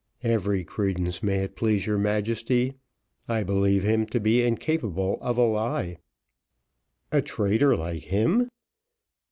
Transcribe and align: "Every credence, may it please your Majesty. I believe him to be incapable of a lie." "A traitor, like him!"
"Every 0.23 0.63
credence, 0.63 1.21
may 1.21 1.43
it 1.43 1.55
please 1.55 1.85
your 1.85 1.99
Majesty. 1.99 2.73
I 3.27 3.43
believe 3.43 3.83
him 3.83 4.07
to 4.07 4.19
be 4.19 4.41
incapable 4.41 5.19
of 5.21 5.37
a 5.37 5.43
lie." 5.43 5.97
"A 7.11 7.21
traitor, 7.21 7.77
like 7.77 8.05
him!" 8.05 8.49